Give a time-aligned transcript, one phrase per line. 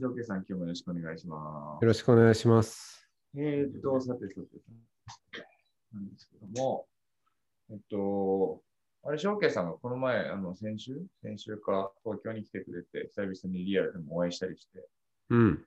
[0.00, 1.88] はい、ジョーケさん、今日もよろしくお願いしますよ。
[1.88, 3.06] ろしくお願いします。
[3.36, 4.58] えーっと、さてさて
[5.06, 5.46] さて、
[5.92, 6.86] なんですけども、
[7.70, 8.62] えっと、
[9.04, 11.02] あれ、翔慶さんがこの前、あの、先週？
[11.22, 14.88] 先週か東京に来てくれて、久々にリアルでもお会いしたりして、
[15.28, 15.64] うん。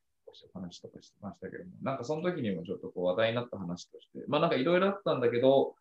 [0.53, 5.75] 話とかしてましたけども、なんかその時にもちょっとこう話題になった話として、まあなんかいろいろあったんだけど、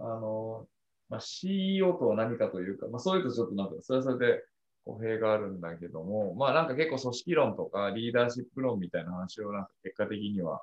[0.00, 0.66] あの、
[1.08, 4.42] まあ、CEO とは何かというか、まあそういうとちょっとなんか、それはそれで
[4.84, 10.62] 語弊があるんだけども、まあなんか結構組織論とかリーダーシップ論みたいな話をなんか結果的には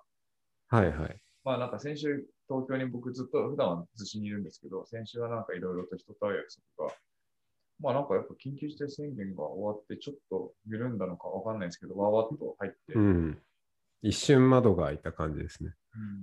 [0.72, 1.20] はいはい。
[1.44, 6.48] まあなんか先週、東京に僕ずっと、普段は逗子にいるんですけど、先週はなんかいろいろと人と会う約
[6.78, 6.96] 束が、
[7.82, 13.42] まあなんかやっぱ緊急事態宣言が終わって、ちょっと緩んだのかわかんないですけど、わわっと入って、ううん、ん。
[14.02, 15.74] 一瞬窓が開いた感じですね。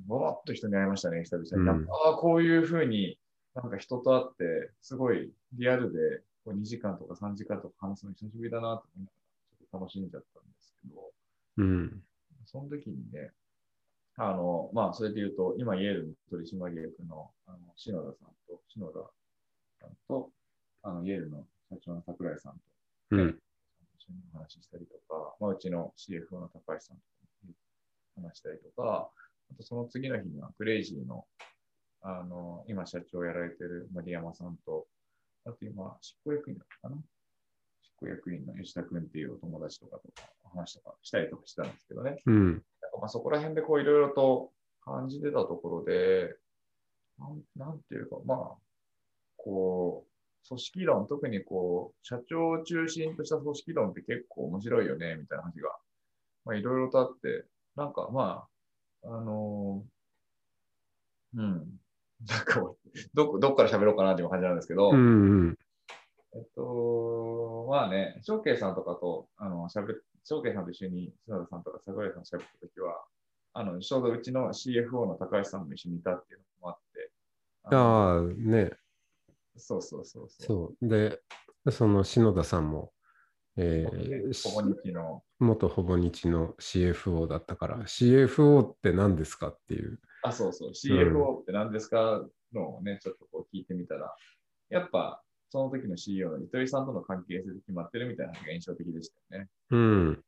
[0.09, 1.81] わわっと人に会いましたね、久々に。
[1.83, 3.19] うんああ、こういうふうに、
[3.55, 11.13] なんか人と会って、すごいリアルでこう2時間とか3時間とか話すの久しぶりだなと思いながら、ちょっと楽しんじゃったんですけど、
[11.59, 12.03] うん。
[12.47, 13.33] その時にね、
[14.17, 18.99] あの、まあ、それで言うと、今、イェールの取締役のあの篠田さんと、篠田
[19.81, 20.31] さんと、
[20.83, 22.61] あの、イェールの社長の桜井さんと、
[23.11, 23.39] うん。
[23.99, 27.03] 一緒にお話ししたりとか、まあ、うちの CFO の高橋さんと
[28.17, 29.11] 話したりとか、
[29.53, 31.27] あとその次の日には、クレイジーの、
[32.01, 34.87] あの、今社長をやられてる丸山さんと、
[35.49, 37.01] あと今、執行役員だったかな？
[37.83, 42.21] 執行役員の吉田君っていうお友達とかとか、話とかしたりとかしたんですけどね。
[42.27, 42.63] うん。
[43.01, 44.53] まあそこら辺でこういろいろと
[44.84, 46.37] 感じてたところで、
[47.19, 48.56] なんなんていうか、まあ、
[49.37, 55.77] こう、組織論、特にこう、社長を中心とした組織論って結構面白いよね、みたいな話が、
[56.45, 58.47] まあいろいろとあって、なんかま
[59.05, 61.81] あ、あのーうん、
[62.27, 62.75] なんか
[63.15, 64.97] どこ、どっから喋ろうかなっていう感じなんですけど、うん。
[64.97, 65.59] うん。
[66.34, 73.05] えっと、まあね、翔慶さんとかと、あの、喋っ、翔慶さんと一緒に篠田さんとか桜井さんと喋ったときは、
[73.55, 77.11] あの、ちょうどうちの CFO の高橋さんも一緒にいたっていうのもあって、
[77.65, 78.71] あのああ、ね。
[79.57, 80.47] そうそうそうそう。
[80.47, 80.89] そう。
[80.89, 81.21] で、
[81.71, 82.93] その篠田さんも、
[83.57, 89.99] えでーここ日の、元ほぼ日の CFO だったから、CFO って何ですかっていう。
[90.28, 92.27] あ、そうそう、CFO って何ですか？
[92.53, 94.15] のをね、ちょっとこう聞いてみたら、
[94.71, 99.50] やっぱ、その時の CEO の糸井さんとの関係性で決まってるみたいなのが印象的でしたよね。
[99.71, 100.25] うん。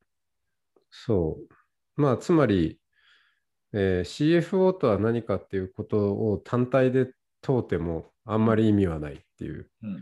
[0.90, 1.38] そ
[1.96, 2.00] う。
[2.00, 2.78] まあ、つまり、
[3.72, 9.70] えー CFO とは何かっていうことを単体で問うてもあんまり意味はないっていう。
[9.82, 9.98] うんう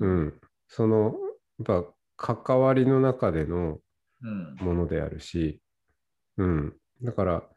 [0.00, 0.40] うんん。
[0.68, 1.14] その、
[1.66, 1.84] やっ
[2.16, 3.78] ぱ関わりの中での
[4.22, 4.56] うん。
[4.56, 5.60] ものであるし、
[6.36, 6.76] うん。
[7.02, 7.51] だから、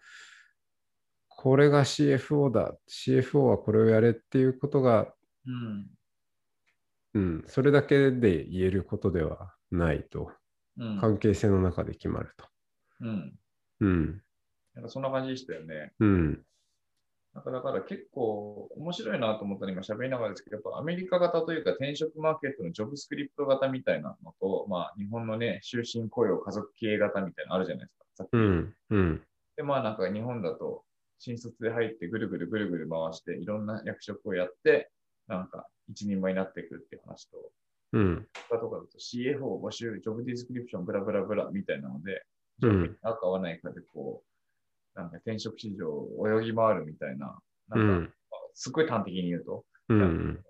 [1.45, 5.13] これが CFO だ、CFO はこれをやれっていうことが、
[5.45, 5.88] うん。
[7.13, 10.31] うん、それだけで言えることではないと。
[10.79, 11.00] うん。
[11.00, 12.47] 関係性の中で決まると。
[13.01, 13.33] うん。
[13.79, 14.22] うん。
[14.73, 15.94] なんかそんな感じでしたよね。
[16.00, 16.44] うん。
[17.35, 28.29] なんかだから結構面白いなと思ったら今喋りながらですけど、やっぱアメリカ型というか転職マーケットのジョブスクリプト型みたいなのと、まあ日本のね、終身雇用家族経営型みたいなのあるじゃないですか。
[28.31, 28.75] うん。
[28.89, 29.22] うん。
[29.56, 30.83] で、まあなんか日本だと
[31.19, 34.89] 新卒で入ってぐるぐるぐるぐる回していろんな役職をやって、
[35.27, 37.37] なんか一人前になっていくっていう話と、
[37.93, 38.27] うん。
[38.49, 42.19] 他とかだと CFO 募集、ジョブディスクリプション、ブラブラブラみたいなので、うん
[42.57, 44.23] ジョブに合うか合わないかでこ
[44.95, 47.37] う、なんか転職市場を泳ぎ回るみたいな、
[47.67, 48.01] なんん。
[48.01, 48.09] まあ
[48.53, 50.01] すっごい端的に言うと、うん。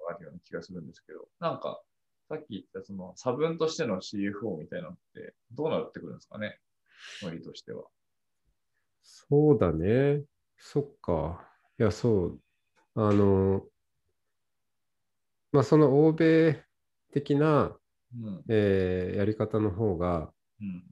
[0.09, 1.81] あるような気がするんですけど、なんか、
[2.29, 6.59] さっき言ったその差分としての CFO みたいなのってどうなってくるんですかね、
[7.21, 7.83] ノリとしては。
[9.03, 10.23] そうだね。
[10.57, 11.47] そっか。
[11.79, 12.41] いや、そう。
[12.95, 13.63] あの、
[15.51, 16.63] まあ、その欧米
[17.13, 17.77] 的な、
[18.13, 18.43] うん。
[18.49, 20.31] えーやり方の方が、
[20.61, 20.83] うん。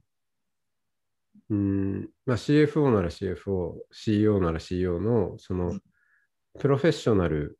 [1.50, 5.78] うん、まあ、CFO なら CFO、CEO なら CEO の、その、
[6.58, 7.58] プロフェッショナル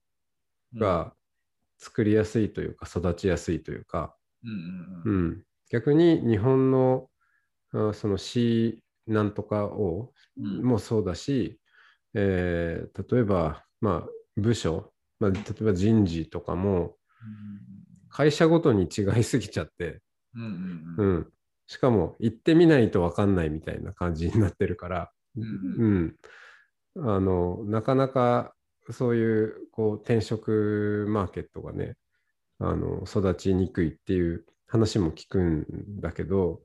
[0.75, 1.15] が
[1.79, 7.09] 作りやすいというか、育ちやすいというか、うんうん逆に日本の
[7.73, 11.59] あその C なんとかをうんもそうだし、
[12.15, 16.97] えー例えば、まあ、部署、まあ、例えば人事とかも
[18.09, 20.01] 会社ごとに違いすぎちゃって、
[20.35, 20.49] うんうん
[20.99, 21.17] ううん。
[21.21, 21.33] ん、
[21.67, 26.17] しかも行ってみないと分かんないみたいな感じになってるから、うん
[26.97, 28.55] うん、あのなかなか
[28.91, 31.97] そういうこう転職マーケットがね
[32.61, 35.67] あの育ちにくいっていう話も聞くん
[36.01, 36.61] だけど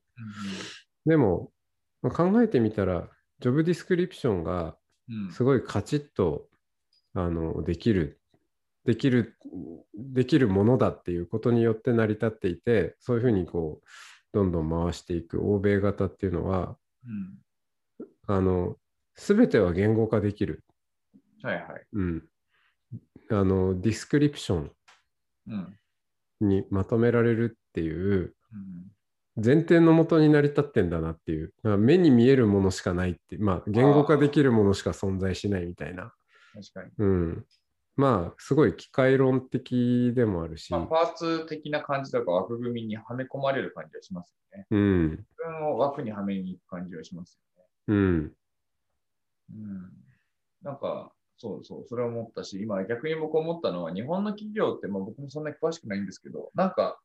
[1.06, 1.52] でも、
[2.02, 3.08] まあ考えてみたら
[3.40, 4.74] job description がうん
[5.32, 6.48] すごいカチッと
[7.14, 8.20] あのできる
[8.86, 9.38] できる
[9.94, 13.88] できるものだっていうことによって成り立っていてそういうふうにこう
[14.34, 17.38] どんどん回していく欧米型っていうのはうん。
[18.28, 18.76] あの
[19.16, 20.64] 全ては言語化できる、
[21.42, 21.66] はいはい。
[21.94, 22.24] うん、
[23.32, 24.72] あの description
[25.48, 25.76] うん。
[26.42, 28.92] にまとめられるっていううん
[29.44, 36.14] 前提のもとに成り立ってんだなっていうまあ目に見えるものしかないってまあ言語化できるものしか存在しないみたいな、
[36.54, 36.92] 確かに。
[36.98, 37.46] うん、
[37.96, 44.68] まあすごい機械論的でもあるし、まあ、パーツ的な感じとか枠組みにはめ込まれる感じはしますよね。
[44.72, 47.70] うん自分を枠にはめに行く感じはしますよね。
[47.88, 48.32] うん
[49.52, 49.92] うん。
[50.62, 57.00] なんか、そうそう、それを思ったし、今逆に僕思ったのは、日本の企業って、まあ僕もそんなに詳しくないんですけど、なんか、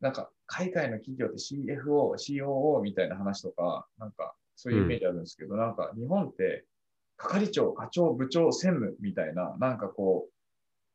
[0.00, 6.64] なんか、海外の企業って CFO、COO みたいな話とか、なんか、そういうイメージあるんですけど、なんか、日本って、
[7.16, 10.32] 係長、課長、部長、専務みたいな、なんかこう、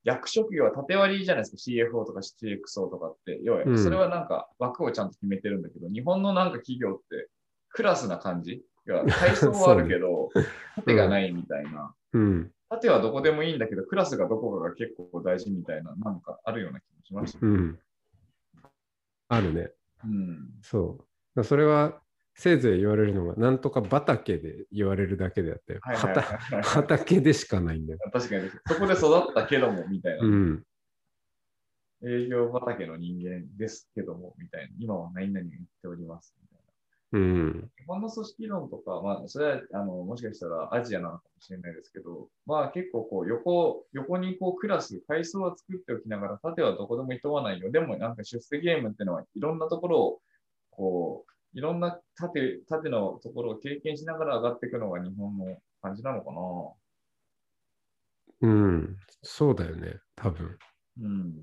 [0.04, 3.40] 役職業は縦割りじゃないですか、CFO とか CXO とかって。
[3.44, 3.78] 要はう、ん。
[3.78, 7.30] それはなんか枠をちゃんと決めてるんだけど、日本のなんか企業って、
[7.70, 8.64] クラスな感じ？
[8.86, 10.30] が、 階層はあるけど、
[10.76, 11.96] 縦がないみたいな。
[12.14, 12.52] うん。
[12.70, 17.46] 縦はどこでもいいんだけど、クラスがどこかが結構大事みたいな、なんかあるような気もしました。
[17.46, 17.80] うん
[19.36, 19.72] あるね
[20.04, 20.50] うん。
[20.62, 22.00] そうそれは
[22.36, 30.26] せいぜい言われるのがなんとか畑で言われるだけであって、はいはいはいはい畑畑でしかないんだよ確かに、そこで育ったけども、みたいな。
[30.26, 30.64] うん
[32.06, 34.76] 営業畑の人間ですけども、みたいな。
[34.78, 36.36] 今は何々言っております。
[37.14, 47.72] うん日本の組織論とか、まあ、それは、あの、もしかしたらアジアなのかもしれないですけど、まあ結構こう、横、横にこう、クラス、階層は作っておきながら、縦はどこでもいとわないよ。
[47.72, 50.22] でもなんか出世ゲームっていうのは、いろんなところを、
[50.72, 56.32] こう、いろんな縦、縦のところを経験しながら上がっていくのが日本の感じなのか
[58.42, 60.58] うんそうだよね多分
[60.98, 61.08] な。
[61.08, 61.34] うん。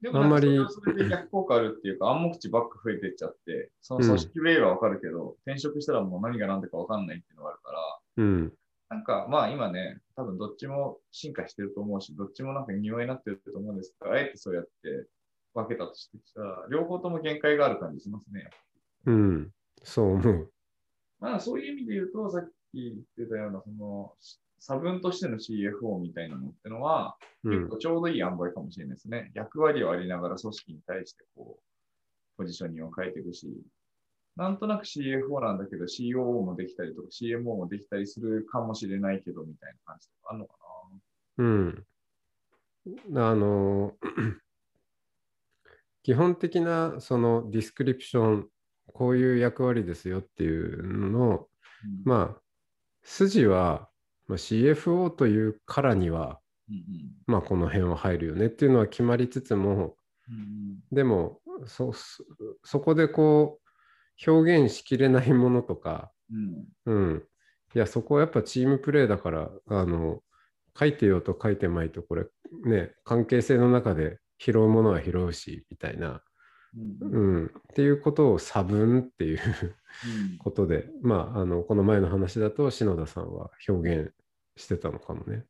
[0.00, 7.78] でもなんかそれはそれで逆効果あるっていうか、暗黙知ばっか増えてっちゃって、その組織ウェイはわかるけど、転職したらもう何が何だかわかんないっていうのがあるから、
[8.16, 8.52] うん。
[8.88, 15.06] なんかまあ今ね、多分どっちも進化してると思うし、どっちもなんか庭になってると思うんですが、あえてそうやって
[15.54, 18.50] 分けたとしてきたら、両方とも限界がある感じしますね。
[19.06, 19.50] うん。
[19.82, 20.52] そう思う。
[21.20, 24.14] まあそういう意味で言うと、さっき言ってたような、その、
[24.60, 27.58] 差分としての CFO みたいなのってのは、うん。
[27.58, 29.32] 結構ちょうどいい塩梅かもしれないですね。
[29.34, 31.62] 役割をありながら組織に対してこう、
[32.36, 33.48] ポジショニングを変えていくし、
[34.36, 40.54] なんとなく CFO なんだけど COO もできたりとか CMO もできたりするかもしれないけどみたいな感じとかあるのか
[41.38, 41.86] うん。
[43.16, 43.94] あの
[46.02, 48.48] 基本的なそのディスクリプション
[48.86, 51.46] こういう役割ですよっていうののな、うん。
[52.04, 52.40] まあ
[53.02, 53.89] 筋は、
[54.30, 56.38] まあ、CFO というからには
[56.70, 56.82] うんうん。
[57.26, 59.96] まあこの辺は入るよねっていうのは決まりつつも
[60.28, 63.58] うんでもそこでこ
[64.26, 66.12] う表現しきれないものとか、
[66.86, 66.94] うん。
[66.94, 67.24] うん、
[67.74, 70.20] いやそこはやっぱチームプレーだからあの
[70.78, 72.26] 書いてようと書いてまいとこれ
[72.64, 76.22] ね関係性の中で拾うものは拾うしみたいな、
[77.02, 77.12] うん。
[77.12, 80.38] うん、っていうことを差分っていううん。
[80.38, 84.12] ことでまああのこの前の話だと篠田さんは表現
[84.60, 85.44] してたのかもね。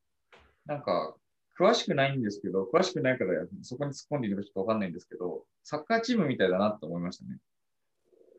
[0.66, 1.14] なんか、
[1.58, 7.38] 詳しくないんですけど、詳しくないからそこに突っ込んでいるかちょっとわかんないんですけど、サッカーチームみたいだなと思いましたね。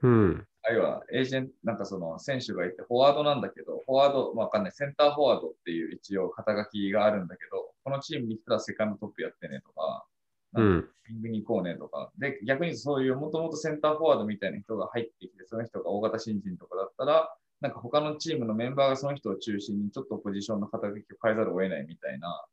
[0.03, 10.05] うんあるいは、エージェント、なんかその選手がいて、フォワードなんだけど、フォワード、まあ、わかんない、センターフォワードっていう一応肩書きがあるんだけど、このチームに来たらセカンドトップやってねとか、
[10.53, 22.45] うなんかんウィングに行こうねとか、で、逆にそういうもともとセンターフォワードみたいな人が入ってきて、その人が大型新人とかだったら、なんか他のチームのメンバーがその人を中心にちょっとポジションの肩書きを変えざるを得ないみたいな、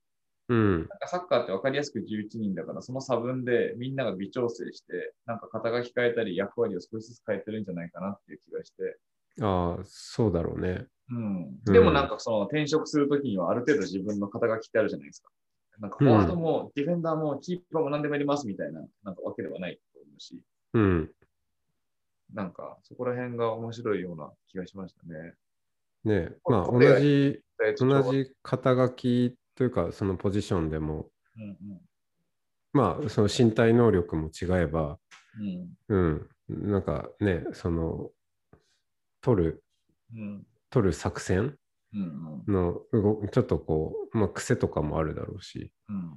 [0.51, 8.99] うんなんかサッカーって分かりやすく11人だから、その差分でみんなが微調整して、なんか肩書き変えたり役割を少しずつ変えてるんじゃないかなっていう気がして、
[9.41, 10.87] ああそうだろうね。
[11.11, 11.59] うん。
[11.67, 15.31] うんでもなんかその転職するときにはある程度自分の肩書きってあるじゃないですか。
[15.81, 20.41] なんかフォワードもディフェンダーもキーパーも何でもやりますみたいな、なんかわけではないと思うし、
[20.75, 21.11] うん
[22.33, 25.35] なんかそこら辺が面白いような気がしましたね。
[26.05, 31.81] ねまあ同じえっと同じ肩書きというかそのポジションでもうんうん
[32.73, 34.99] まあその身体能力も違えば
[35.89, 36.29] うん。
[36.49, 38.11] うん、なんかね、その、
[39.21, 39.65] 取る、
[40.15, 40.47] うん。
[40.71, 41.57] 取る作戦
[41.95, 42.45] うん。
[42.47, 46.15] の動ちょっとこう、まあ、癖とかもあるだろうし、うん。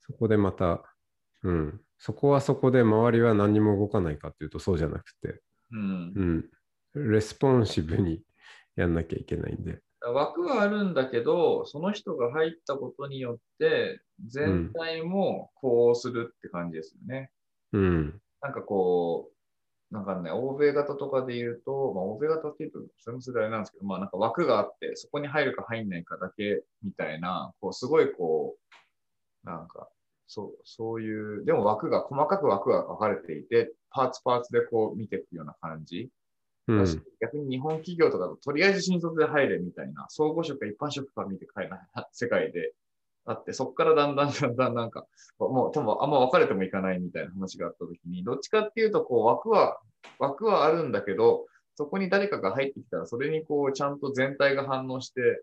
[0.00, 0.82] そこでまた、
[1.42, 5.40] うん、そこはそこで周りは何にも動かないかっていうとそうじゃなくて、
[5.72, 6.50] うん
[6.94, 7.00] う。
[7.00, 8.22] ん、 responsive に
[8.76, 9.80] やんなきゃいけないんで。
[10.00, 17.30] 枠はあるんだけど、その人が入ったことによって、全体もこうするって感じですよね。
[17.72, 28.56] うん、なんかこう、なんかね、欧米型とかで言うと、まあ、欧米型って言うと、それもそれあれなんですけど、まあなんか枠があって、そこに入るか入んないかだけみたいな、こう、すごいこ
[29.44, 29.88] う、なんか、
[30.28, 36.10] そう、そういう、でも枠が、細かく枠が分かれていて、パーツパーツでこう見ていくような感じ。
[36.68, 41.80] うん、逆に日本企業とかだと、とりあえず新卒で入れみたいな、総合職か一般職か見て帰らない
[42.12, 42.74] 世界で
[43.24, 45.06] あって、そこからだんだんだんだんなんか、
[45.38, 49.80] もう多分あんま分かれてもいかないみたいな話があったときに、どっちかっていうと、こう枠は、
[50.18, 55.42] 枠はあるんだけど、そこに誰かが入ってきたら、それにこう、ちゃんと全体が反応して、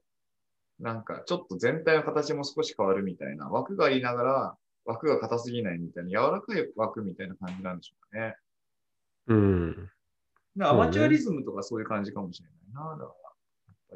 [0.80, 8.36] なんか、ちょっと全体の形も少し変わるみたいな、枠がありながら、枠が硬すぎないみたいな、柔らかい枠みたいな感じなんでしょうかね。
[9.28, 9.90] うん、
[10.62, 12.92] アマチュアリズムとかそういう感じかもしれないな。
[12.92, 13.96] だから、やっぱ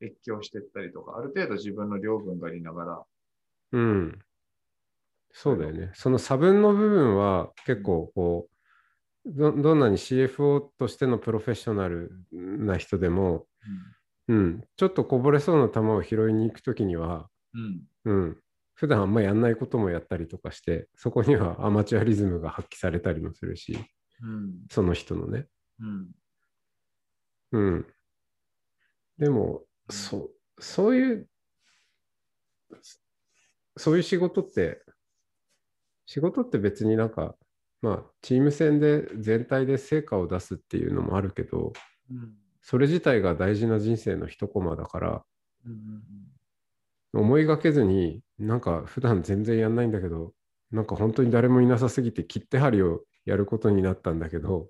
[0.00, 3.04] り、越境していったりとか、ある程度自分の領分がありながら、
[3.72, 4.18] うん。
[5.30, 5.90] そうだよね。
[5.94, 8.48] その差分の部分は結構こ
[9.26, 13.46] う、どどんなに CFO としてのプロフェッショナルな人でも、
[14.28, 17.82] うん、ちょっとこぼれそうな球を拾いに行くときには、うん。
[18.04, 18.38] うん、
[18.78, 23.76] 普段あんまやんないこともやったりとかして、そこにはアマチュアリズムが発揮されたりもするし、
[24.22, 24.54] うん。
[24.70, 25.46] その人のね。
[25.80, 26.10] うん。
[27.50, 27.86] うん。
[29.18, 31.28] でも、そう、そういう、
[33.76, 34.80] そういう仕事って、
[36.06, 37.34] 仕事って別になんか、
[37.82, 41.72] まあ、チーム戦で全体で成果を出すっていうのもあるけど、
[42.12, 42.36] うん。
[42.62, 45.24] それ自体が大事な人生の一コマだから、
[45.66, 46.37] うん。
[47.12, 50.32] 思いがけずに、なんか普段全然やんないんだけど、
[50.70, 54.68] なんか本当に誰もいなさすぎて切手張りをやることになったんだけど、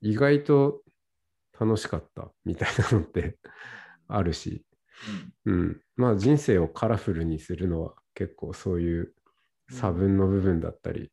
[0.00, 0.82] 意外と
[1.58, 3.38] 楽しかったみたいなのって
[4.08, 4.64] あるし、
[5.46, 9.14] うん、まあ人生をカラフルにするのは結構そういう
[9.70, 11.10] 差分の部分だったり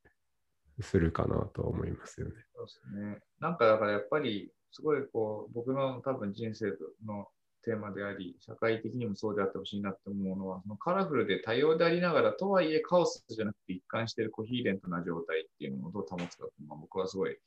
[0.82, 2.34] するかなとは思いますよね。
[2.56, 3.20] そうですね。
[3.40, 6.68] なんかだからやっぱり、すごいこう、僕の多分人生
[7.06, 7.28] の
[7.64, 17.38] テーマであり、社会的にもそうであってほしいなって思うのは、そのカラフルで多様でありながら、とはいえカオスじゃなくて一貫しているコヒーレントな状態っていうのをどう保つかっていうのは僕はすごい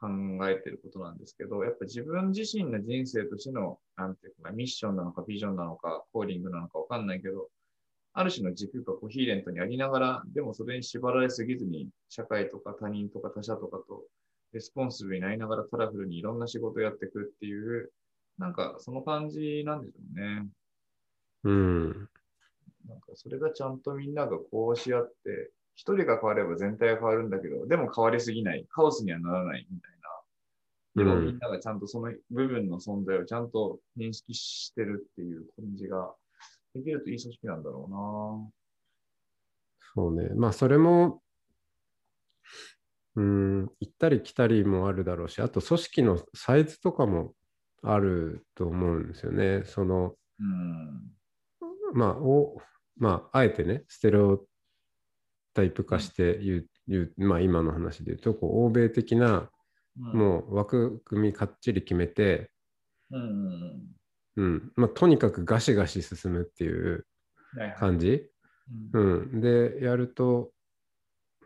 [0.00, 0.08] 考
[0.48, 7.48] えてることなんですけど、やっぱ自分自身の人生としての、なんていうか、ミッションなのかビジョンなのか、 calling なのかわかんないけど、
[8.12, 14.04] ある種の軸が coherent にありながら、でもそれに縛られすぎずに、社会とか他人とか他者とかと
[14.52, 17.92] responsive になりながらカラフルにいろんな仕事をやっていくっていう、
[18.38, 20.48] なんかその感じなんでしょうね。
[21.44, 22.08] うん。
[22.88, 29.98] なんかそれがちゃんとみんながこうし合って、一人が変われば全体が変わるんだけど、でも変わりすぎない、カオスにはならないみたいな。
[30.96, 36.12] でもみんながちゃんとその部分の存在をちゃんと認識してるっていう感じが
[36.74, 38.50] できるといい組織なんだろ
[39.94, 40.30] そうね。
[40.34, 41.22] まあそれも、
[43.14, 47.34] うん、行ったり来たりもあるだろうし、あと組織のサイズとかも
[47.82, 49.62] あると思うんですよね。
[49.64, 51.12] その、うん。
[51.94, 52.60] まあ、お
[52.96, 54.44] まあ、あえてね、ステレオ
[55.54, 59.50] タイプ化して言う、言うまあ今の話で言うと、こう欧米的な、
[60.00, 62.50] うん、もう枠組みかっちり決めて、
[63.10, 63.98] うんうん
[64.36, 67.06] うん、まあとにかくガシガシ進むっていう
[67.54, 67.60] うん。
[67.60, 68.30] はいはい。
[68.92, 70.52] うん、でやると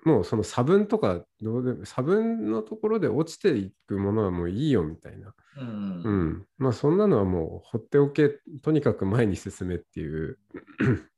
[0.05, 5.71] もうその差分とかどうでも差分のところで落ちていくものはもういいよみたいな、うんう
[6.05, 6.13] うん。
[6.13, 10.39] ん、まあそんなのはもう放っておけとにかく前に進めっていう。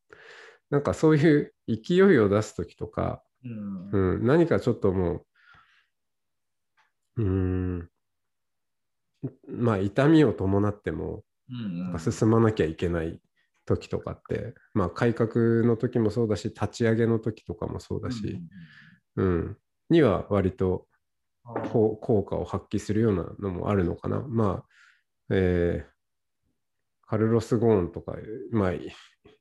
[0.71, 3.91] なんかそういう勢いを出す時とか、うん。
[3.93, 5.27] うん、何かちょっともう
[7.17, 7.91] うん。
[9.49, 11.93] まあ痛みを伴ってもうんなん。
[11.93, 13.21] か進まなきゃいけない
[13.67, 18.41] 時とかって、まあ改革の時もそうだし立ち上げの時とかもそうだし、
[19.17, 19.57] うん
[19.91, 20.87] には割と
[21.71, 24.21] 効果を発揮するようなのもあるのかな。
[24.21, 24.65] まあ、
[25.31, 25.95] えー
[27.07, 28.17] カルロス・ゴーンとか、
[28.51, 28.73] まあ、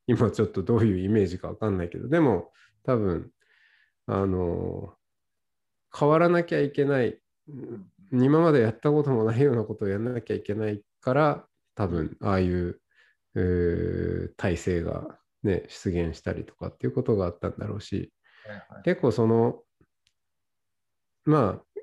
[0.05, 2.51] 今ちょっとどういうイメージかわかんないけど、でも
[2.83, 3.31] 多分、
[4.05, 4.93] あの
[5.97, 8.25] 変わらなきゃいけない、うん。
[8.25, 12.82] 今までやったこともないようなことをやらなきゃいけないから、多分、ああいう、えー
[14.37, 18.11] 体制がね、出現したりとかっていうことがあったんだろうし、
[18.83, 19.61] 結構その
[21.25, 21.81] まあ、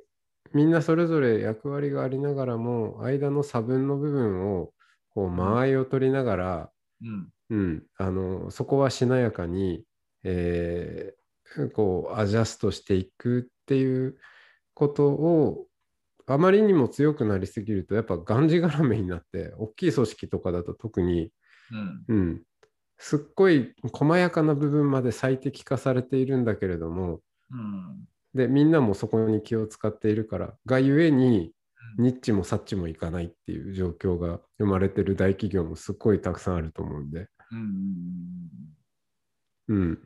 [0.52, 4.72] みんなそれぞれ役割がありながらも、間の差分の部分を、
[5.10, 6.70] こう、間合いを取りながら、
[7.02, 7.28] うん。
[7.50, 9.84] うん、あの、そこはしなやかに、
[10.22, 14.18] えーこう、アジャストしていくっていう
[14.74, 15.66] ことを、
[16.26, 21.32] あまりにも強くなりすぎると、やっぱがんじがらめになって、大きい組織とかだと特に、
[21.70, 22.04] うん。
[22.08, 22.42] うん、
[22.98, 28.04] すっごい細やかな部分まで最適化されているんだけれども、うん。
[28.34, 31.52] で、みんなもそこに気を使っているから、がゆえに、うん
[31.98, 38.48] ニッチもサッチもいかないっていう状況が生まれてる大企業もすっごいたくさんあると思うんで、うん。
[39.68, 39.98] うん、ね。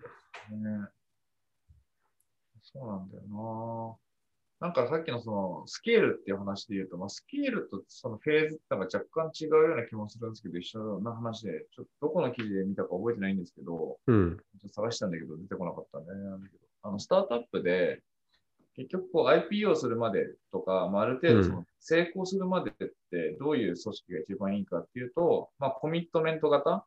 [2.63, 3.99] そうなんだよ
[4.61, 4.69] な。
[4.69, 18.03] なんかさっきのそのスケールっていう話で言うと、まあ、スケールとそのフェーズってのが若干違うような気もするんですけど、一緒な話で、ちょっとどこの記事で見たか覚えてないんですけど、うん、ちょっと探したんだけど、出てこなかったんで、なんだけど、あの、スタートアップで、
[18.77, 22.75] 結局こう IPO するまでとか、まあ、ある程度その成功するまでっ
[23.11, 26.85] てどういう組織が一番いいかっていうと、まあ、コミットメント型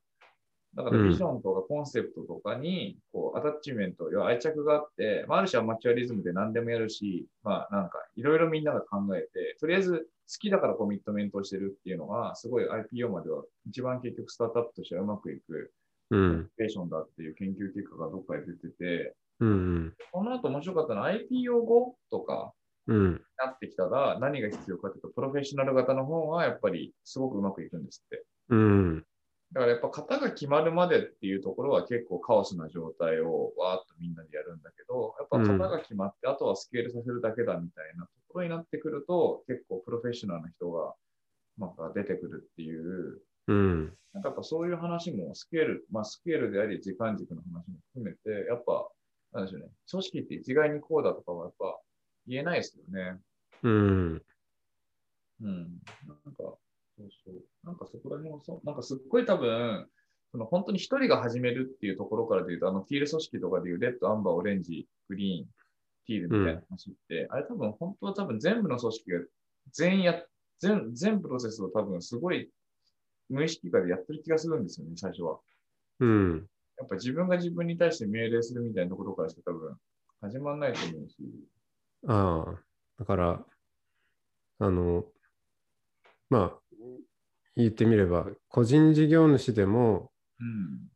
[0.78, 1.10] だからうん。
[1.10, 15.72] ビジョンとかコンセプトとかに、こう、アタッチメント、要は愛着があって、まあ、ある種はマチュアリズムで何でもやるし、まあ、なんか、いろいろみんなが考えて、とりあえず好きだからコミットメントをしてるっていうのが、すごい IPO までは一番結局スタートアップとしてはうまくいく
[16.10, 22.54] うん、ペーションだっていう研究結果がどっかで出てて、うん、この後面白かったのは IPO 後とか
[22.88, 28.26] うん、なってきたら何が必要かというと、プロフェッショナル型の方がやっぱりすごくうまくいくんですって。
[28.50, 29.06] うん、
[29.54, 40.94] だからやっぱ型が決まるまでっていうところは結構カオスな状態をわーっとみんなでやるんだけど、やっぱ型が決まって、あとはスケールさせるだけだみたいなところになってくると、結構プロフェッショナルな人が
[41.58, 48.90] また出てくるっていう、うん、なんかやっぱそういう話もスケール、まあスケールであり時間軸の話も含めて、やっぱ、
[49.32, 51.80] なんでしょうね、組織って一概にこうだとかはやっぱ
[52.28, 53.18] 言えないですよね。
[53.64, 54.22] うん、
[55.42, 55.82] うん。
[56.26, 56.58] なんか、
[56.98, 57.36] そうそう。
[57.64, 59.88] なんかそこら辺もそう、なんかすっごい多分、
[60.32, 65.48] その本当に一人が始めるっていうところからで言うと、あのティール組織とかでいうレッド、アンバー、オレンジ、グリーン、
[66.08, 69.20] ティールみたいな話って、あれ多分本当は多分全部の組織が
[69.72, 70.22] 全や、
[70.60, 72.50] 全、全プロセスを多分すごい
[73.30, 75.40] 無意識化でやってる気がするんですよね、最初は。
[76.00, 79.76] うん、やっぱ自分が自分に対して命令するみたいなところからして多分
[80.22, 81.16] 始まんないと思うし。
[82.08, 82.62] ああ、
[83.00, 83.46] だから、
[84.60, 85.06] あの、
[86.30, 86.67] まあ、
[87.58, 90.88] 言ってみれば、個人事業主でも、うん。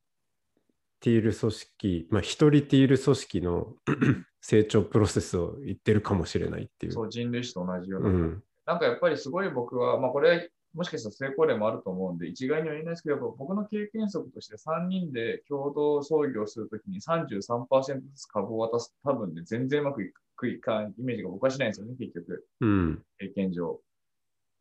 [0.99, 3.75] ティール組織、まあ、一人ティール組織の
[4.41, 6.91] 成長プロセスを言ってるかもしれないっていう。
[6.91, 8.09] そう、人類史と同じような。
[8.09, 23.81] うん、なんかやっぱりすごい僕は、まあこれ、もしかしたら成功例もあると思うんで、一概には言えないですけど、僕の経験則として3人で共同創業するときに33%ずつ株を渡す多分ね、全然うまくいくいかんイメージが僕はしないんですよね、結局、うん、経験上。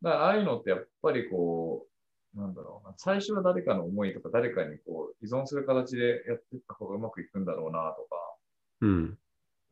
[0.01, 1.90] だからああいうのってやっぱりこう、
[2.35, 8.35] なんだろうな、最初は誰かの思いとか誰かにこう依存する形でやっていった方がうまくいくんだろうなとか、
[8.81, 9.17] うん、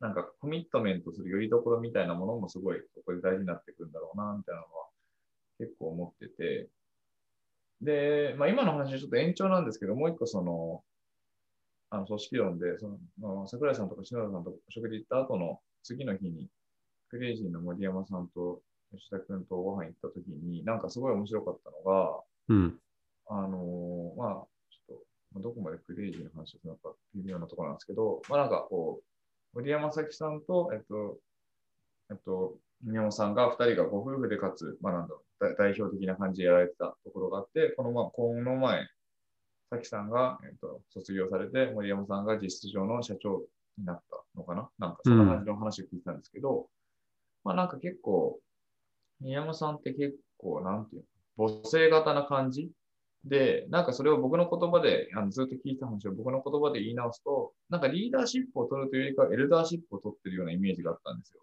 [0.00, 4.86] なんかコミットメントするよりどころみたいなものもすごいそこで大事になってくるんだろうな、みたいなのは
[5.58, 6.68] 結構思ってて。
[7.82, 10.82] で、まあ今の話はちょっと延長なんですけど、もう一個その、
[11.90, 16.48] あの組織論で、その、桜井さんとか篠田さんとお食事行った後の次の日に、
[17.08, 22.20] クレイジーの森山さんと吉田君とご飯行った時に、なんかすごい面白かったのが、
[22.50, 22.78] うん、
[23.28, 24.98] あのまあ、ちょっ
[25.34, 31.16] と、どこまでクレイジーな話をするのか微妙なところなんですけど、まあなんかこう、森山咲さんと、えっと、
[32.10, 38.88] えっと、宮本さんが、二人がご夫婦でかつ、まあなんだろう、代表的な感じでやられてたところがあって、このまあ、この前、
[39.70, 43.44] 咲さんが、えっと、卒業されて、森山さんが実質上の社長
[43.78, 44.68] になったのかな？
[44.80, 46.66] なんかそんな感じの話を聞いたんですけど、
[47.44, 48.40] まあなんか結構、
[49.20, 51.06] 宮山さんって結構、なんていうの、
[51.48, 52.70] 母性型な感じ
[53.24, 61.40] で、なんかそれを僕の言葉で、あのずっと聞いた話を僕の言葉で言い直すと、なんかリーダーシップを取るというよりかはエルダーシップを取ってるようなイメージがあったんですよ。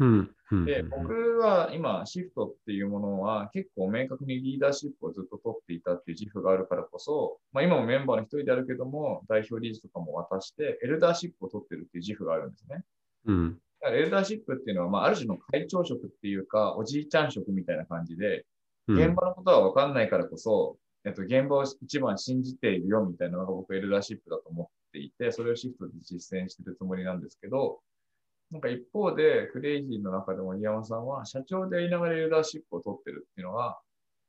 [0.00, 12.84] うん、うん、で、僕は今、シフトっていうものは結構明確にリーダーシップをずっと取っていたっていう自負があるからこそ、まあ今もメンバーの一人であるけども、代表理事とかも渡して、エルダーシップを取ってるっていう自負があるんですね。
[13.26, 18.44] うん、だからエルダーシップっていうのは、まあある種の会長職っていうか、おじいちゃん職みたいな感じで、うん、
[18.88, 27.80] 現場のことは分かんないからこそ、えっと、現場を一番信じているよみたいなのが僕エルダーシップだと思っていて、それをシフトで実践してるつもりなんですけど、
[28.50, 33.78] なんか一方で、クレイジーの中でも岩山さんは、社長でありながらエルダーシップを取ってるっていうのが、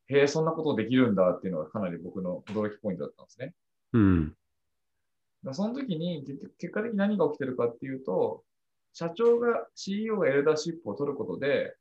[0.08, 3.54] へえ、そんなことできるんだっていうのがかなり僕の驚きポイントだったんですね。
[3.93, 4.36] うん、
[5.43, 8.43] だその時に結局結果的に何が起きてるかっていうと、
[8.93, 11.76] 社長が CEO が eldership を取ることで、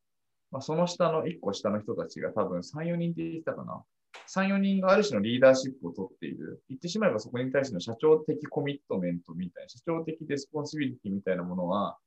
[0.51, 3.83] まあ、その下の1個下の人たちが多分3、4人って言ってたかな。
[4.29, 6.63] 3、4人がある種のリーダーシップを取っている。
[6.69, 11.99] 言ってしまえばそこに対しての社長的コミットメントみたいな、社長的 responsibility みたいなものは、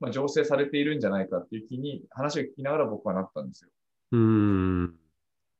[0.00, 3.70] まあ、醸成されているんじゃないかっていう気に話を聞きながら僕はなったんですよ。
[4.12, 4.94] うん。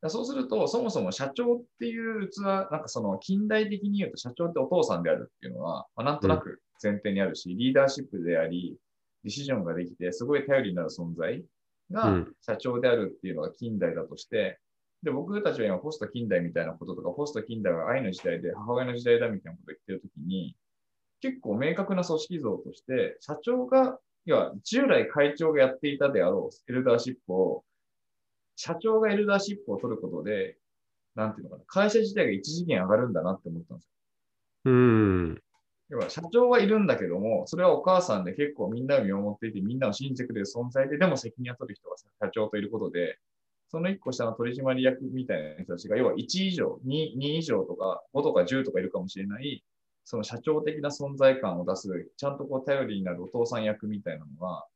[0.07, 8.77] そうすると、そもそも社長っていう器、なんかその近代的に言うと社長ってお父さんであるっていうのは、まあ、なんとなく前提にあるし、リーダーシップであり、
[9.25, 11.43] ディシジョンができて、すごい頼りになる存在
[11.91, 14.59] がうん社長であるっていうのが近代だとして、
[15.03, 20.57] で、僕たちは今ポスト近代みたいなこととか、ポスト近代は愛の時代で母親の時代だみたいなことを言ってるときに、
[21.21, 27.65] 結構明確な組織像として、社長が、いや、従来会長がやっていたであろうエルダーシップを、
[28.57, 30.59] 社長がエルダーシップを取ることで、
[31.15, 33.91] なんていうのかな、会社自体が一次元上がるんだなって思ったんですよ。
[34.65, 35.43] うん。
[35.91, 43.19] 要は社長はいるんだけども、それはお母さんで結構みんなを見守っていて、みんなを信じてくれる存在で、でも責任を取る人が社長といることで、
[43.71, 49.65] その一個下の取締役みたいな人たちが、要は1以上、2, 2以上とか5とか10とかいるかもしれない、
[50.05, 54.67] その社長的な存在感を出す、ちゃんとこう頼りになるお父さん役みたいなのが、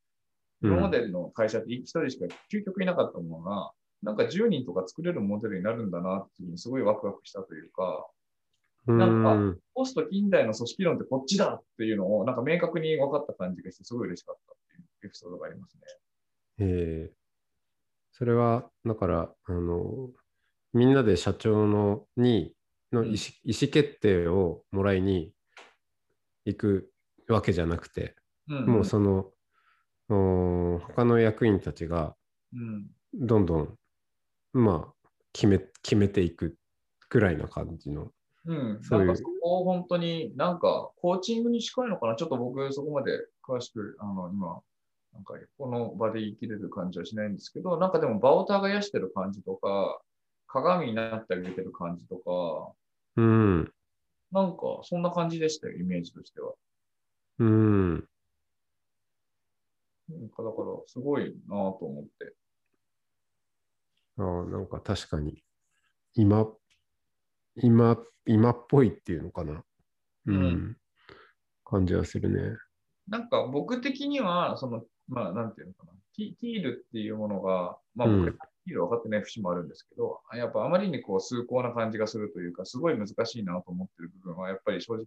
[0.62, 3.72] 今までの会社って一人しか究極いなかったものが、
[4.02, 8.21] なんか10人とか作れるモデルになるんだなっていうにすごいワクワクしたというか、う
[8.86, 9.58] なんかん。
[9.74, 15.82] ポスト近代の組織論ってこっちだっていうのをなんか明確に分かった感じがして、すごい嬉しかったっていうエピソードがありますね。
[16.58, 17.22] えー
[18.14, 20.10] それは、だから、あの、
[20.74, 22.54] みんなで社長のに、
[22.92, 25.32] の意思,、意思決定をもらいに
[26.44, 26.92] 行く
[27.26, 28.14] わけじゃなくて、
[28.48, 29.32] うんもうその、
[30.10, 32.14] お他の役員たちが
[32.52, 32.86] うん。
[33.14, 33.78] どんどん、
[34.52, 36.58] まあ、決め、決めていく
[37.08, 38.12] くらいな感じの。
[38.44, 38.78] うん。
[38.82, 42.16] そうかそこを本当になんかコーチングに近いのかな？
[42.16, 43.12] ちょっと僕そこまで
[43.46, 44.60] 詳しく、あの、今、
[45.12, 50.00] なんかこの場で言い切れる感じはしないんですけど、なんかでも場を耕してる感じとか、
[50.48, 52.72] 鏡になってあげてる感じとか、
[53.16, 53.72] うん。
[54.32, 56.54] なんかそんな感じでしたよ、イメージとしては。
[57.38, 58.08] うん。
[60.08, 62.34] なんかだからすごいなぁと思って。
[64.18, 65.42] ああ、なんか確かに、
[66.14, 66.46] 今、
[67.56, 69.64] 今、今っぽいっていうのかな。
[70.26, 70.36] うん。
[70.36, 70.76] うん
[71.72, 72.58] 感じはするね。
[73.08, 75.92] なんか僕的には、その、まあ、なんていうのかな。
[76.14, 85.06] ティティールっていうものが、まあうん僕、ティール分かってない節もあるんですけど、やっぱあまりにこう崇高な感じがするというか、すごい難しいなと思ってる部分は、やっぱり正直、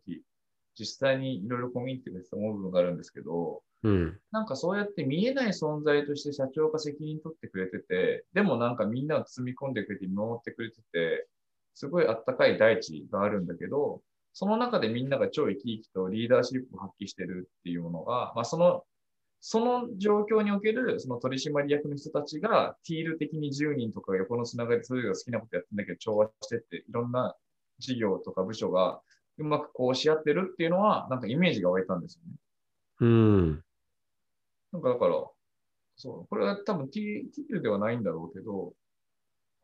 [0.77, 4.19] 実際にいろいろコミュニティで思う部分があるんですけど、うん。
[4.31, 11.27] なんかそうやって見えない存在として社長が責任取ってくれてて、でもなんかみんなを包み込んでくれて見守ってくれてて、
[11.75, 14.01] すごいあったかい大地があるんだけど、
[14.33, 18.83] その中でみんなが超生き生きとリーダーシップを発揮してるっていうものが、まあその、
[19.41, 27.35] その状況におけるその取締役の人たちが、ティール的に10人とか横のつながりでそれぞれが好きなことやってんだけど調和してって、いろんな
[27.79, 29.01] 事業とか部署が
[29.37, 32.37] うまくこうし合ってるっていうのは、なんかイメージが湧いたんですよね。
[33.01, 33.63] うん。
[34.71, 35.23] なんかだから、
[35.97, 38.84] そう、これは多分 T, T ではないんだろうけど、あ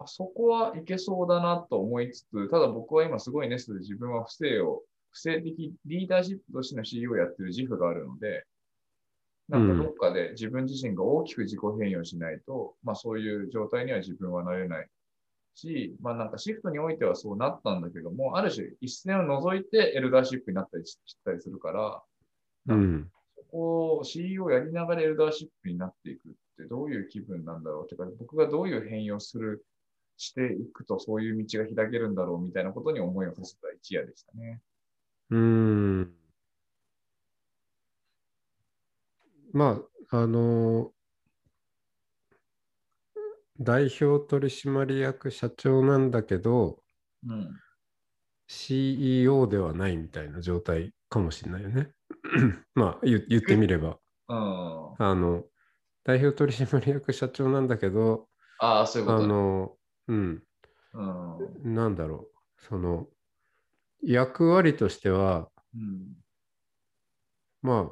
[0.08, 8.46] そこはいけそうだなと思いつつ、ただ僕は今すごいネストで自分は不正を、不正的リーダーシップとしての CEO をやってる自負があるので、
[9.50, 14.88] なんかどっかで自分自身が大きく自己変容しないと、まあそういう状態には自分はなれない
[15.56, 22.02] し、まあなんかシフトにおいてはそうなったんだけども、ある種一線を除いてエルダーシップになったりしたりするから、
[22.68, 23.12] うん。
[23.36, 29.66] そこを CEO をやりながらエルダーシップになっていくってどういう気分なんだろうてか、僕がどういう変容する、
[30.18, 34.62] していくとそういう道が開けるんだろうみたいなことに思いを馳せた一夜でしたね。
[35.30, 36.16] うん。
[39.54, 40.94] まあ、あの、
[43.62, 46.84] 代表取締役社長なんだけど、
[47.24, 47.62] うん。
[48.48, 51.94] CEO ではないみたいな状態かもしれないよね。
[52.76, 54.00] まあ言言ってみれば。
[54.28, 54.98] うん。
[54.98, 55.46] あの、
[56.04, 59.28] 代表取締役社長なんだけど、ああ、そういうこあとね。
[59.28, 60.44] の、うん、
[60.94, 61.74] うん。
[61.74, 63.08] なんだろう、その、
[64.04, 66.16] 役割としては、うん。
[67.62, 67.90] ま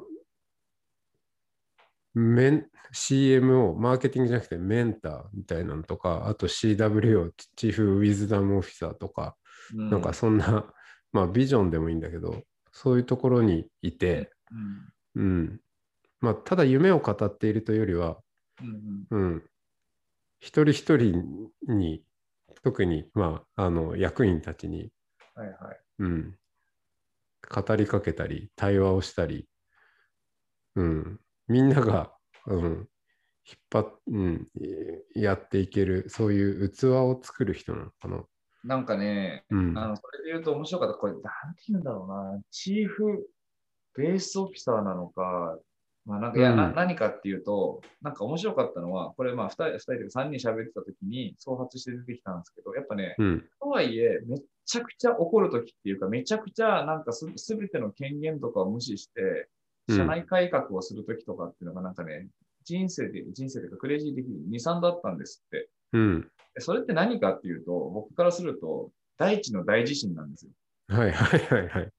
[2.14, 9.36] メン CMO、マーケティングじゃなくてメンターみたいなのとか、あと CWO、チーフウィズダムオフィサーとか、
[9.74, 10.66] うん、なんかそんな、
[11.12, 12.42] まあビジョンでもいいんだけど、
[12.72, 14.32] そういうところにいて、
[15.14, 15.22] うん。
[15.22, 15.60] うん。
[16.20, 18.18] まあ、ただ夢を語っているというよりは、
[18.60, 19.06] うん。
[19.10, 19.50] うん。
[20.40, 22.02] 一人一人に、
[22.62, 24.90] 特に、まあ、あの、役員たちに、
[25.34, 25.80] はいはい。
[26.00, 26.38] うん。
[27.48, 29.46] 語りかけたり、対話をしたり、
[30.76, 31.20] うん。
[31.46, 32.12] みんなが、
[32.46, 34.48] うん、引っ張っ、うん、
[35.14, 38.24] いやっていける、そういう器を作る人なのかな。
[38.64, 39.78] なんかね、うん。
[39.78, 40.98] あの、それで言うと面白かった。
[40.98, 42.42] これ、なんて言うんだろうな。
[42.50, 43.28] チーフ
[43.94, 45.58] ベースオフィサーなのか、
[46.10, 53.44] まあなんか、いや、なうん何かっていうと、なんか面白かったのは、これまあ、二人、二人で三人喋ってた時に、創発して出てきたんですけど、やっぱね、うん。
[53.60, 59.24] とはいえ、めっちゃくちゃ怒るときっていうか、めちゃくちゃなんかすすべての権限とかを無視して、う
[59.94, 62.28] ん社内改革をするときとかっていうのがなんかね、
[62.64, 65.68] 人生で、人生でかクレイジー的に2、3だったんですって。
[65.94, 66.20] うん。
[66.54, 70.52] でそれって何かっていうと、僕からすると、大地の大地震なんですよ。
[70.88, 71.92] はいはいはいはい。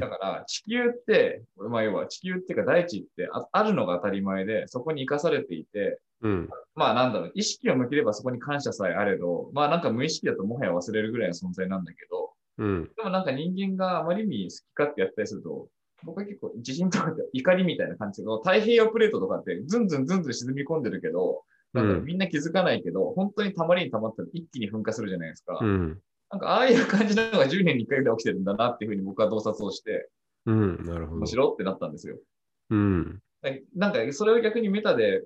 [0.00, 6.50] だから、地球って、まあ要は地球っていうか大地ってああるのが当たり前で、そこに生かされていて、うん。
[6.74, 12.90] まあなんだろう、意識を向ければそこに感謝さえあれど、まあなんか無意識だともはや忘れるぐらいの存在なんだけど、うん。
[12.96, 15.68] でもなんか人間があまりに好き勝手やったりすると、
[16.04, 25.58] 僕は結構地震とかって怒りみたいな感じで、太平洋プレートとかってずんずんずんずん沈み込んでるけど、なんかみんな気づかないけど、本当にたまりにたまったら一気に噴火するじゃないですか。
[25.60, 26.00] うん。
[26.30, 30.08] なんかああいう感じなのが10年に1回ぐらい起きてるんだなっていうふうに僕は洞察をして、
[30.46, 30.84] うん。
[30.84, 31.26] なるほど面。
[31.26, 32.16] 白ってなったんですよ。
[32.70, 33.20] うん。
[33.74, 35.22] なんかそれを逆にメタで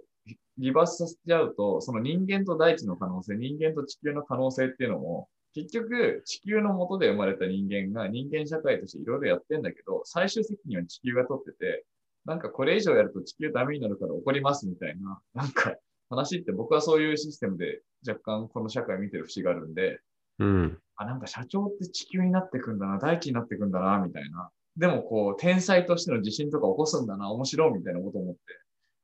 [0.59, 11.85] リバースさせちゃうと、その人間と大地の可能性、人間と地球の可能性っていうのも、結局地球の元で生まれた人間が人間社会としていろいろやってんだけど、最終責任は地球が取ってて、
[12.25, 15.75] なんかこれ以上やると地球ダメになるから怒りますみたいな、なんか
[16.09, 20.01] 話って僕はそういうシステムで若干この社会見てる節があるんで、
[20.39, 20.79] うん。
[20.97, 24.51] あ、なんか社長って地球になってくんだな、大地になってくんだな、みたいな。
[24.77, 28.41] でもこう、天才としての地震とか起こすんだな、面白いみたいなことを思って、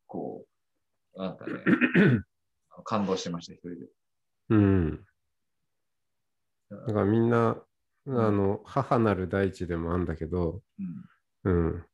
[0.06, 0.46] こ
[1.14, 1.52] う、なんかね、
[2.84, 3.76] 感動してました、一人で。
[4.50, 5.04] うん。
[6.70, 7.62] だからみんな、
[8.06, 10.62] あの、母なる大地でもあるんだけど、
[11.44, 11.84] うん、うん。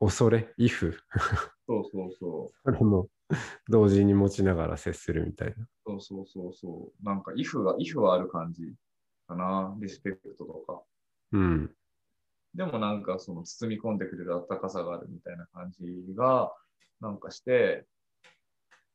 [0.00, 0.98] 恐れ、イフ、
[1.66, 2.58] そうそうそう。
[2.64, 3.08] それも
[3.68, 5.68] 同時に持ちながら接するみたいな。
[5.86, 7.04] そうそうそうそう。
[7.04, 8.74] なんか、イフが、イフはある感じ
[9.26, 9.76] かな。
[9.80, 10.82] リスペクトとか。
[11.32, 11.74] うん。
[12.54, 16.52] でもなんか、その包み込んでくれる温かさがあるみたいな感じが、
[17.00, 17.86] なんかして、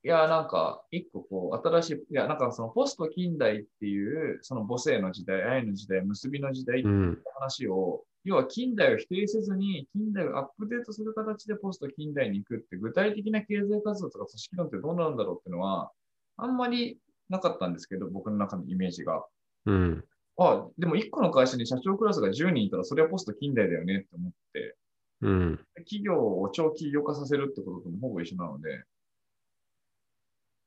[0.06, 6.91] いや、なんか、一個こう、新しい、いや、なんかそのポスト近代っていう、その母性の時代、愛の時代、結びの時代ってう。
[6.91, 15.92] いうん話を、要は近代を否定せずに、近代をアップデートする形でポスト近代に行くって、具体的な経済活動とか組織論ってどうなんだろうっていうのは、
[16.38, 16.98] あんまり
[17.30, 19.26] なかったんですけど、僕の中のイメージが。
[19.66, 20.06] うん。
[20.38, 24.78] あ、でも一個の会社に社長クラスが10人いたら、それはポスト近代だよねって思って、
[25.22, 25.60] うん。
[25.80, 28.84] 企業を長期業化させるってことともほぼ一緒なので、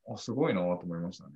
[0.08, 1.30] あ、すごいなと思いましたね。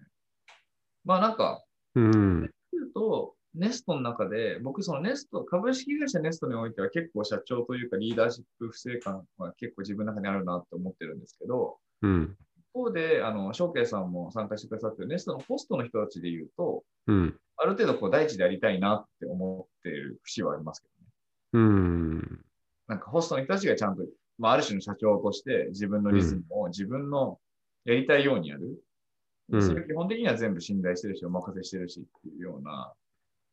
[1.04, 2.50] まあなんか、うん。
[2.94, 12.36] と、ネストの中で、僕そのネスト、株式会社ネストにおいては結構社長というかリーダーシップ不正感は結構自分の中にあるなって思ってるんですけど、うん。
[12.56, 17.36] 一方で、あの、翔慶さんも参加してくださってるネストのポストの人たちで言うと、うん。
[17.56, 20.88] ある程度こう大地でやりたいなって思ってる節はありますけ
[21.52, 21.66] どね。
[21.66, 22.44] うん。
[22.86, 24.04] なんかホストの人たちがちゃんと、
[24.38, 27.38] まあ、ある種の社長として自分のリズムを自分の
[27.84, 28.62] やりたいようにやる。
[29.52, 32.92] うんそれ基本的には全部信頼してるし、お任せしてるしっていうような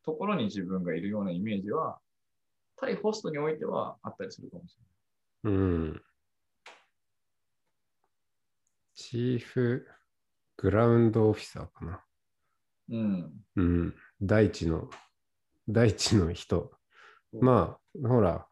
[0.08, 2.00] ところに自分がいるようなイメージは、
[2.78, 4.78] 対ホストにおいてはあったりするかもし
[5.44, 6.02] うん。
[8.96, 9.86] チーフ
[10.56, 12.02] グラウンドオフィサーかな。
[12.88, 13.10] れない。
[13.12, 13.34] うん。
[13.58, 13.96] うん。
[14.22, 14.90] 大地の、
[15.68, 16.72] 大地の人。
[17.34, 18.48] まあ、ほら、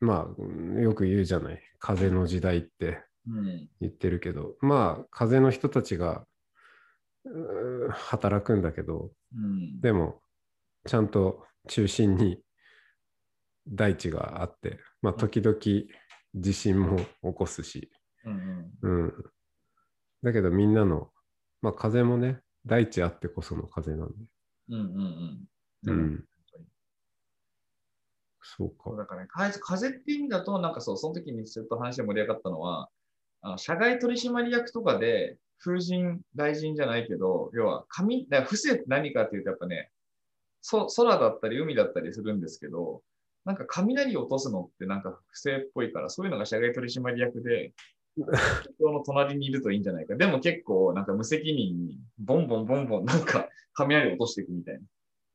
[0.00, 1.62] まあ、よく言うじゃない。
[1.78, 3.68] 風の時代ってうん。
[3.80, 6.26] 言ってるけど、まあ、風の人たちが
[7.90, 9.80] 働くんだけど、うん。
[9.80, 10.25] でも、
[10.86, 12.40] ちゃんと中心に
[13.68, 15.58] 大地があって、まあ、時々
[16.34, 17.90] 地震も起こすし、
[18.24, 19.04] うんうん。
[19.04, 19.14] うん。
[20.22, 21.10] だけどみんなの、
[21.62, 24.14] まあ風もね、大地あってこその風なんで。
[24.70, 25.48] うんうん
[25.86, 26.24] うん。
[28.42, 28.96] そうか。
[28.96, 32.88] だからね、風風って意味だと、なんかそう、その時にちょっと話で盛り上がったのは、
[33.42, 39.90] あの社外取締役とかで、風神、大臣じゃないけど、要は、紙、だ不正って何かっていうと、やっぱね、
[40.68, 43.00] そ空だったり海だったりするんですけど、
[43.44, 47.72] なんか雷を落とすのってなんか不正っぽいから、そういうのが社外取締役で、
[48.16, 50.16] 人の隣にいるといいんじゃないか。
[50.16, 54.80] でも結構、なんか無責任に、ボンボンボンボン、なんか雷を落としていくみたい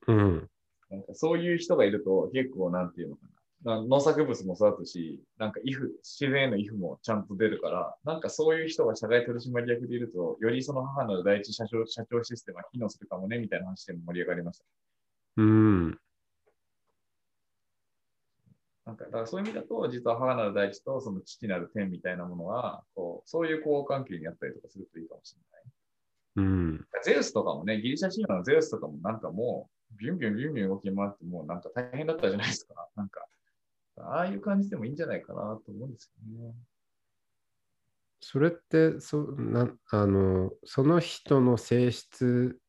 [0.07, 0.13] な。
[0.13, 0.49] うん。
[0.89, 3.21] なんかそういう人がいると結構なんていうのか
[3.63, 3.77] な。
[3.77, 14.65] な農作物も育つし、なんかイフ、自然へのイフもちゃんと出るから、なんかそういう人が社外取締役でいると、よりその母なる第一社長社長システムが機能するかもね、みたいな話でも盛り上がりました。
[15.37, 15.99] うん。
[18.85, 25.61] なんかだからそういう意味だと、実は母なる大地とその父なる天みたいなものが、こうそういう交換係にあったりとかするといいかもしれない。
[26.35, 26.87] うん。
[27.03, 32.87] ゼウスとかもね、ギリシャ神話のゼウスとかもなんかもう、ビュンビュンビュンビュン動き回って、もうなんか大変だったじゃないですか。
[32.95, 33.25] なんか、
[33.97, 36.53] ああいう感じでもいいんじゃないかなと思うんですよね。
[38.21, 42.59] それってそなあの、その人の性質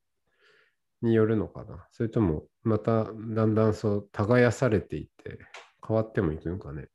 [1.02, 1.86] によるのかな。
[1.92, 5.38] それとも、まただんだんそう耕されていって
[5.86, 6.88] 変わってもいくんかね。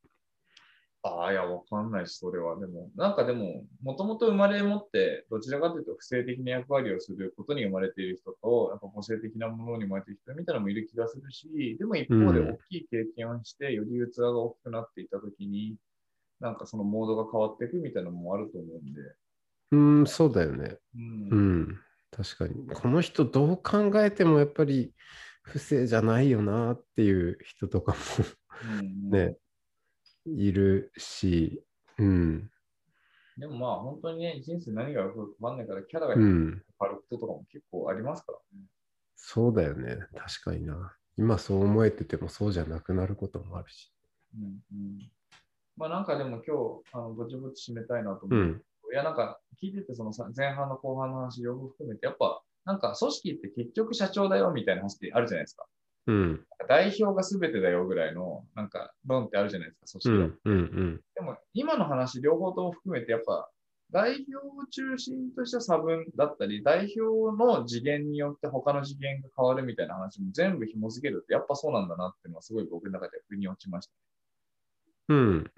[1.03, 2.59] ああ、いや、わかんないし、それは。
[2.59, 12.49] でも、なんかでも、もともと生まれ持って、どちらかというと、不正的な役割をすることに生まれている人と、やっぱ個性的なものに生まれている人みたいなのもいる気がするし、でも一方でうん。
[12.49, 15.77] 大きい経験をして、より器が大きくなっていったときに、
[16.39, 19.01] なんかそのモードが変わっていくみたいなのもあると思うんで、
[19.71, 20.77] うん、そうだよね。
[20.95, 21.29] うん。
[21.29, 21.79] うん、
[22.11, 22.67] 確かに。
[22.67, 24.93] この人どう考えてもやっぱり
[25.43, 27.95] 不正じゃないよなっていう人とか
[28.61, 29.37] うんもね、
[30.25, 31.63] いるし、
[31.97, 32.49] うん、
[33.37, 38.65] でもまあ本当にね、人生何が起こるか分かんないから、キャラがう変ん、わることとかも結構ありますからね。
[39.15, 39.99] そうだよね。
[40.15, 40.95] 確かにな。
[41.17, 43.91] 今そう思えててもそうじゃなくなることもあるし。
[44.35, 45.11] うんうん、
[45.75, 48.39] まあなんかでも今日、あのぼちぼち締めたいなと思う。
[48.39, 55.65] うん、いやなんか聞いててそのさ前半の後半の話両方含めて、やっぱなんか組織って結局社長だよみたいな話ってあるじゃないですか。
[56.07, 60.39] うん、代表が全てだよぐらいのなんか論ってあるじゃないですか、組織は。
[60.45, 63.49] うん、うん、でも今の話両方とも含めてやっぱ
[63.91, 73.93] 代表を中心とした差分だったり、代表の次元によって他の次元が変わるみたいな話も全部紐付けるってやっぱそうなんだなっていうのはすごい僕の中で腑に落ちました。
[75.09, 75.51] うん。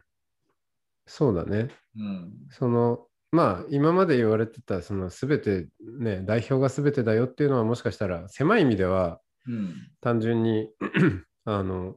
[1.07, 1.69] そうだね。
[1.97, 2.33] うん。
[2.51, 5.67] その、まあ、今まで言われてた、その全て、
[5.99, 9.75] ね、代表が全てだよっていうのは、もしかしたら、狭い意味では、うん。
[10.01, 10.69] 単純に
[11.45, 11.95] あの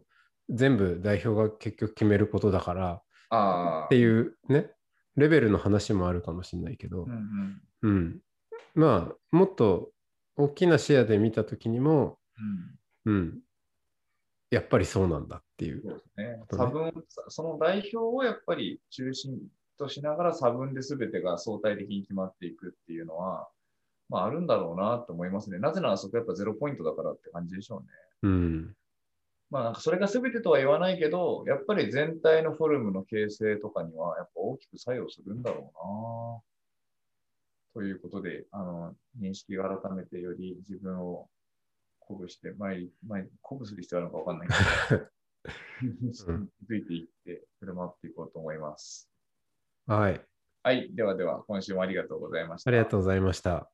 [0.49, 3.03] 全部代表が結局決めることだから
[3.85, 3.89] っ。
[3.89, 4.71] ていうね
[5.17, 7.91] レベルの話もあるかもしれないけどうん、うん。
[7.91, 8.21] うん、
[8.75, 9.91] まあもっと
[10.37, 12.19] 大きな視野で見た時にも、
[13.07, 13.15] うん。
[13.15, 13.39] うん、
[14.51, 15.87] やっぱりそうなんだっていう。
[16.17, 16.41] ね。
[16.49, 16.93] とね差分、
[17.29, 19.39] その代表をやっぱり中心
[19.83, 23.49] としながら差分で全てが相対的に決まっていくっていうのは、
[24.09, 25.59] まああるんだろうなと思いますね。
[25.59, 27.87] なぜならそこやっぱゼロポイントだからって感じでしょうね。
[28.23, 28.77] うん、
[29.51, 35.73] まあなんかそれが全てとは言わないけど、やっぱり全体のフォルムの形成とかにはやっぱ大きく作用するんだろ
[37.75, 41.29] うなということで、あの、認識が改めてより自分を
[42.01, 44.49] 鼓舞して、前に、前に鼓舞する必要あるのかわかんない
[44.89, 45.03] けど、
[46.29, 49.12] うん気づいていって振る舞っていこうと思います。
[49.87, 50.27] はい、
[50.63, 50.95] はい。
[50.95, 52.71] ではでは、今週もありがとうございました。
[52.71, 53.71] ありがとうございました。